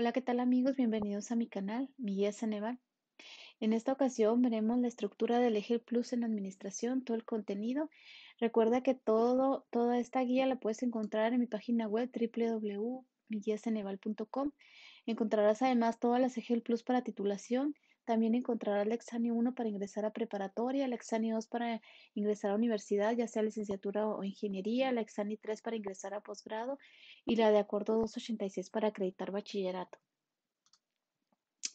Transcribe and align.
Hola, 0.00 0.12
¿qué 0.12 0.22
tal 0.22 0.40
amigos? 0.40 0.76
Bienvenidos 0.76 1.30
a 1.30 1.36
mi 1.36 1.46
canal, 1.46 1.90
mi 1.98 2.14
guía 2.14 2.32
Ceneval. 2.32 2.78
En 3.60 3.74
esta 3.74 3.92
ocasión 3.92 4.40
veremos 4.40 4.78
la 4.78 4.88
estructura 4.88 5.40
del 5.40 5.56
eje 5.56 5.78
Plus 5.78 6.14
en 6.14 6.24
administración, 6.24 7.04
todo 7.04 7.18
el 7.18 7.26
contenido. 7.26 7.90
Recuerda 8.38 8.82
que 8.82 8.94
todo, 8.94 9.66
toda 9.70 9.98
esta 9.98 10.22
guía 10.22 10.46
la 10.46 10.56
puedes 10.56 10.82
encontrar 10.82 11.34
en 11.34 11.40
mi 11.40 11.46
página 11.46 11.86
web 11.86 12.10
www.miguiaceneval.com. 12.18 14.52
Encontrarás 15.04 15.60
además 15.60 16.00
todas 16.00 16.18
las 16.18 16.38
eje 16.38 16.58
Plus 16.62 16.82
para 16.82 17.04
titulación. 17.04 17.74
También 18.10 18.34
encontrarás 18.34 18.84
el 18.86 18.90
Exani 18.90 19.30
1 19.30 19.54
para 19.54 19.68
ingresar 19.68 20.04
a 20.04 20.12
preparatoria, 20.12 20.84
el 20.84 20.92
Exani 20.92 21.30
2 21.30 21.46
para 21.46 21.80
ingresar 22.14 22.50
a 22.50 22.56
universidad, 22.56 23.14
ya 23.14 23.28
sea 23.28 23.44
licenciatura 23.44 24.08
o 24.08 24.24
ingeniería, 24.24 24.88
el 24.88 24.98
Exani 24.98 25.36
3 25.36 25.62
para 25.62 25.76
ingresar 25.76 26.12
a 26.14 26.20
posgrado 26.20 26.76
y 27.24 27.36
la 27.36 27.52
de 27.52 27.58
acuerdo 27.58 27.94
286 27.98 28.68
para 28.70 28.88
acreditar 28.88 29.30
bachillerato. 29.30 30.00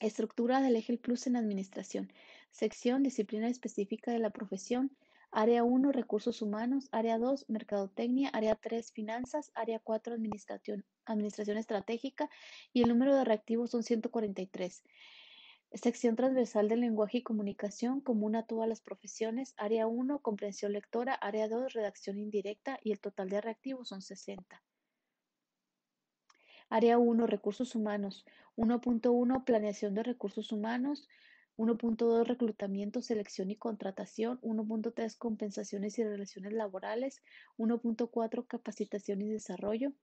Estructura 0.02 0.60
del 0.60 0.76
eje 0.76 0.98
Plus 0.98 1.26
en 1.26 1.38
administración. 1.38 2.12
Sección, 2.52 3.02
disciplina 3.02 3.48
específica 3.48 4.12
de 4.12 4.20
la 4.20 4.32
profesión. 4.32 4.92
Área 5.32 5.64
1, 5.64 5.94
recursos 5.94 6.42
humanos. 6.42 6.90
Área 6.92 7.18
2, 7.18 7.46
mercadotecnia. 7.48 8.28
Área 8.34 8.56
3, 8.56 8.92
finanzas. 8.92 9.54
Área 9.56 9.80
4, 9.80 10.16
administración, 10.16 10.84
administración 11.06 11.56
estratégica. 11.56 12.30
Y 12.74 12.82
el 12.82 12.90
número 12.90 13.16
de 13.16 13.24
reactivos 13.24 13.72
son 13.72 13.84
143. 13.84 14.84
Sección 15.74 16.16
transversal 16.16 16.70
del 16.70 16.82
lenguaje 16.82 17.18
y 17.18 17.24
comunicación, 17.24 18.00
común 18.00 18.36
a 18.36 18.46
todas 18.46 18.70
las 18.70 18.82
profesiones. 18.82 19.54
Área 19.58 19.88
1, 19.88 20.20
comprensión 20.20 20.72
lectora. 20.72 21.14
Área 21.14 21.50
2, 21.50 21.74
redacción 21.74 22.18
indirecta. 22.18 22.80
Y 22.84 22.92
el 22.92 23.00
total 23.00 23.30
de 23.30 23.42
reactivos 23.42 23.90
son 23.90 24.02
60. 24.02 24.64
Área 26.70 26.98
1, 26.98 27.28
recursos 27.28 27.76
humanos. 27.76 28.26
1.1, 28.56 29.44
planeación 29.44 29.94
de 29.94 30.04
recursos 30.04 30.52
humanos. 30.52 31.08
1.2, 31.58 32.26
reclutamiento, 32.26 33.02
selección 33.02 33.52
y 33.52 33.58
contratación. 33.58 34.40
1.3, 34.42 35.18
compensaciones 35.18 36.00
y 36.00 36.04
relaciones 36.04 36.54
laborales. 36.54 37.22
1.4, 37.58 38.48
capacitación 38.48 39.22
y 39.22 39.30
desarrollo. 39.30 39.94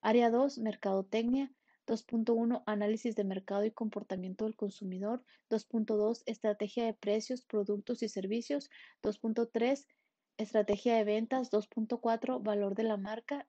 Área 0.00 0.30
2, 0.30 0.58
mercadotecnia. 0.58 1.52
2.1 1.86 2.62
Análisis 2.66 3.14
de 3.14 3.24
mercado 3.24 3.64
y 3.64 3.70
comportamiento 3.70 4.44
del 4.44 4.56
consumidor. 4.56 5.22
2.2 5.50 6.22
Estrategia 6.26 6.86
de 6.86 6.94
precios, 6.94 7.42
productos 7.42 8.02
y 8.02 8.08
servicios. 8.08 8.70
2.3 9.02 9.86
Estrategia 10.38 10.96
de 10.96 11.04
ventas. 11.04 11.50
2.4 11.50 12.42
Valor 12.42 12.74
de 12.74 12.84
la 12.84 12.96
marca. 12.96 13.46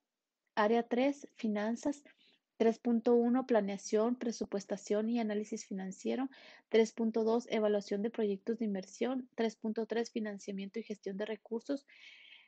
Área 0.55 0.83
3 0.83 1.27
Finanzas. 1.35 2.03
3.1 2.57 3.45
Planeación, 3.45 4.15
presupuestación 4.15 5.09
y 5.09 5.19
análisis 5.19 5.65
financiero. 5.65 6.29
3.2 6.71 7.47
Evaluación 7.49 8.01
de 8.01 8.09
proyectos 8.09 8.59
de 8.59 8.65
inversión. 8.65 9.29
3.3 9.35 10.11
Financiamiento 10.11 10.79
y 10.79 10.83
gestión 10.83 11.17
de 11.17 11.25
recursos. 11.25 11.85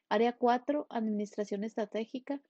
Área 0.09 0.33
4 0.33 0.87
Administración 0.89 1.63
estratégica. 1.63 2.41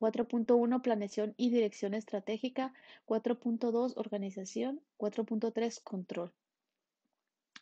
4.1 0.00 0.80
Planeación 0.80 1.34
y 1.36 1.50
dirección 1.50 1.92
estratégica. 1.92 2.72
4.2 3.06 3.92
Organización. 3.96 4.80
4.3 4.96 5.82
Control. 5.82 6.32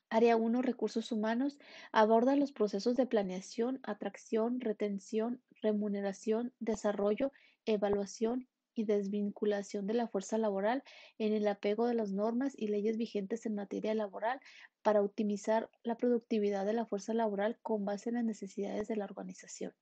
Área 0.09 0.37
1 0.37 0.63
Recursos 0.63 1.13
humanos 1.13 1.59
aborda 1.93 2.37
los 2.37 2.53
procesos 2.53 2.97
de 2.97 3.07
planeación, 3.07 3.81
atracción, 3.83 4.61
retención, 4.61 5.43
remuneración, 5.61 6.55
desarrollo, 6.61 7.33
evaluación 7.67 8.49
y 8.75 8.85
desvinculación 8.85 9.87
de 9.89 9.95
la 9.95 10.07
fuerza 10.07 10.39
laboral 10.39 10.85
en 11.19 11.33
el 11.33 11.49
apego 11.49 11.87
de 11.87 11.95
las 11.95 12.13
normas 12.13 12.55
y 12.57 12.69
leyes 12.69 12.97
vigentes 12.97 13.45
en 13.45 13.57
materia 13.57 13.95
laboral 13.95 14.41
para 14.83 15.03
optimizar 15.03 15.69
la 15.83 15.97
productividad 15.97 16.65
de 16.65 16.75
la 16.75 16.87
fuerza 16.87 17.13
laboral 17.13 17.59
con 17.63 17.85
base 17.85 18.11
en 18.11 18.15
las 18.15 18.25
necesidades 18.25 18.87
de 18.87 18.97
la 18.97 19.05
organización. 19.05 19.75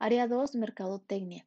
Área 0.00 0.28
2. 0.28 0.54
Mercadotecnia. 0.54 1.44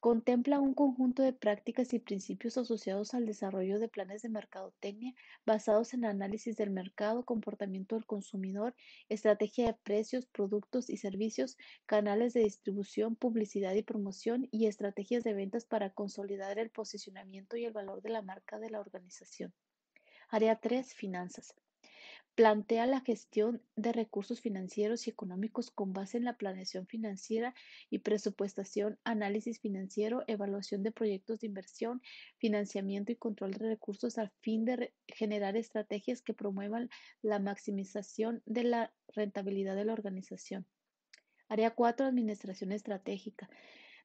Contempla 0.00 0.58
un 0.58 0.72
conjunto 0.72 1.22
de 1.22 1.34
prácticas 1.34 1.92
y 1.92 1.98
principios 1.98 2.56
asociados 2.56 3.12
al 3.12 3.26
desarrollo 3.26 3.78
de 3.78 3.88
planes 3.88 4.22
de 4.22 4.30
mercadotecnia 4.30 5.14
basados 5.44 5.92
en 5.92 6.06
análisis 6.06 6.56
del 6.56 6.70
mercado, 6.70 7.26
comportamiento 7.26 7.94
del 7.94 8.06
consumidor, 8.06 8.74
estrategia 9.10 9.66
de 9.66 9.74
precios, 9.74 10.24
productos 10.24 10.88
y 10.88 10.96
servicios, 10.96 11.58
canales 11.84 12.32
de 12.32 12.44
distribución, 12.44 13.14
publicidad 13.14 13.74
y 13.74 13.82
promoción 13.82 14.48
y 14.50 14.68
estrategias 14.68 15.22
de 15.22 15.34
ventas 15.34 15.66
para 15.66 15.90
consolidar 15.90 16.58
el 16.58 16.70
posicionamiento 16.70 17.58
y 17.58 17.66
el 17.66 17.74
valor 17.74 18.00
de 18.00 18.08
la 18.08 18.22
marca 18.22 18.58
de 18.58 18.70
la 18.70 18.80
organización. 18.80 19.52
Área 20.30 20.56
3. 20.56 20.94
Finanzas. 20.94 21.54
Plantea 22.34 22.86
la 22.86 23.00
gestión 23.02 23.62
de 23.76 23.92
recursos 23.92 24.40
financieros 24.40 25.06
y 25.06 25.10
económicos 25.10 25.70
con 25.70 25.92
base 25.92 26.16
en 26.16 26.24
la 26.24 26.38
planeación 26.38 26.86
financiera 26.86 27.54
y 27.90 27.98
presupuestación, 27.98 28.98
análisis 29.04 29.60
financiero, 29.60 30.24
evaluación 30.26 30.82
de 30.82 30.92
proyectos 30.92 31.40
de 31.40 31.48
inversión, 31.48 32.00
financiamiento 32.38 33.12
y 33.12 33.16
control 33.16 33.52
de 33.52 33.68
recursos 33.68 34.16
a 34.16 34.32
fin 34.40 34.64
de 34.64 34.94
generar 35.08 35.56
estrategias 35.56 36.22
que 36.22 36.32
promuevan 36.32 36.88
la 37.20 37.38
maximización 37.38 38.42
de 38.46 38.64
la 38.64 38.94
rentabilidad 39.08 39.76
de 39.76 39.84
la 39.84 39.92
organización. 39.92 40.66
Área 41.48 41.74
4. 41.74 42.06
Administración 42.06 42.72
estratégica. 42.72 43.50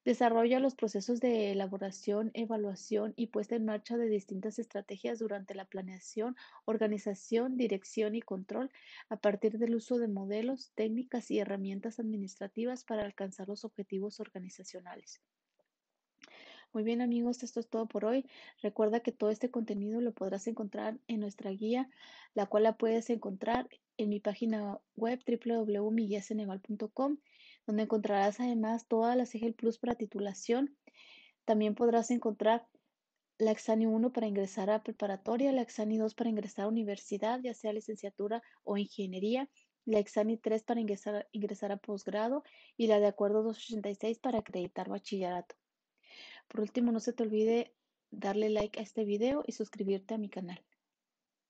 Desarrolla 0.07 0.61
los 0.61 0.73
procesos 0.73 1.19
de 1.19 1.51
elaboración, 1.51 2.31
evaluación 2.33 3.11
y 3.17 3.27
puesta 3.27 3.57
en 3.57 3.65
marcha 3.65 3.97
de 3.97 4.07
distintas 4.07 4.57
estrategias 4.57 5.19
durante 5.19 5.53
la 5.53 5.65
planeación, 5.65 6.37
organización, 6.63 7.57
dirección 7.57 8.15
y 8.15 8.21
control 8.21 8.71
a 9.09 9.17
partir 9.17 9.57
del 9.57 9.75
uso 9.75 9.97
de 9.97 10.07
modelos, 10.07 10.71
técnicas 10.75 11.29
y 11.29 11.39
herramientas 11.39 11.99
administrativas 11.99 12.85
para 12.85 13.03
alcanzar 13.03 13.49
los 13.49 13.65
objetivos 13.65 14.21
organizacionales. 14.21 15.19
Muy 16.71 16.83
bien 16.83 17.01
amigos, 17.01 17.43
esto 17.43 17.59
es 17.59 17.67
todo 17.67 17.85
por 17.85 18.05
hoy. 18.05 18.25
Recuerda 18.61 19.01
que 19.01 19.11
todo 19.11 19.29
este 19.29 19.51
contenido 19.51 19.99
lo 19.99 20.13
podrás 20.13 20.47
encontrar 20.47 20.97
en 21.09 21.19
nuestra 21.19 21.51
guía, 21.51 21.89
la 22.33 22.45
cual 22.45 22.63
la 22.63 22.77
puedes 22.77 23.09
encontrar 23.09 23.67
en 23.97 24.07
mi 24.07 24.21
página 24.21 24.79
web 24.95 25.19
www.miguiaceneval.com 25.27 27.17
donde 27.67 27.83
encontrarás 27.83 28.39
además 28.39 28.87
todas 28.87 29.15
las 29.15 29.35
EGEL 29.35 29.53
Plus 29.53 29.77
para 29.77 29.95
titulación. 29.95 30.75
También 31.45 31.75
podrás 31.75 32.09
encontrar 32.09 32.65
la 33.37 33.51
Exani 33.51 33.85
1 33.85 34.11
para 34.11 34.25
ingresar 34.25 34.69
a 34.71 34.81
preparatoria, 34.81 35.51
la 35.51 35.61
Exani 35.61 35.97
2 35.97 36.15
para 36.15 36.29
ingresar 36.29 36.65
a 36.65 36.69
universidad, 36.69 37.39
ya 37.43 37.53
sea 37.53 37.73
licenciatura 37.73 38.41
o 38.63 38.77
ingeniería, 38.77 39.47
la 39.85 39.99
Exani 39.99 40.37
3 40.37 40.63
para 40.63 40.79
ingresar, 40.79 41.27
ingresar 41.31 41.71
a 41.71 41.77
posgrado 41.77 42.43
y 42.77 42.87
la 42.87 42.99
de 42.99 43.07
acuerdo 43.07 43.43
286 43.43 44.17
para 44.19 44.39
acreditar 44.39 44.89
bachillerato. 44.89 45.55
Por 46.47 46.61
último, 46.61 46.91
no 46.91 46.99
se 46.99 47.13
te 47.13 47.23
olvide 47.23 47.75
darle 48.09 48.49
like 48.49 48.79
a 48.79 48.83
este 48.83 49.03
video 49.03 49.43
y 49.45 49.51
suscribirte 49.51 50.13
a 50.13 50.17
mi 50.17 50.29
canal. 50.29 50.66